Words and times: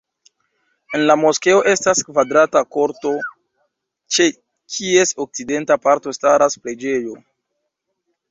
En 0.99 1.01
la 1.09 1.15
moskeo 1.23 1.59
estas 1.71 1.99
kvadrata 2.07 2.63
korto, 2.77 3.11
ĉe 4.17 4.27
kies 4.77 5.13
okcidenta 5.25 5.79
parto 5.85 6.15
staras 6.19 6.57
preĝejo. 6.65 7.17